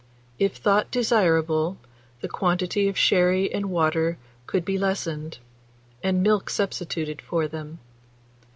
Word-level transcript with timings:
If 0.39 0.55
thought 0.55 0.89
desirable, 0.89 1.77
the 2.21 2.27
quantity 2.27 2.87
of 2.89 2.97
sherry 2.97 3.53
and 3.53 3.67
water 3.69 4.17
could 4.47 4.65
be 4.65 4.79
lessened, 4.79 5.37
and 6.01 6.23
milk 6.23 6.49
substituted 6.49 7.21
for 7.21 7.47
them. 7.47 7.77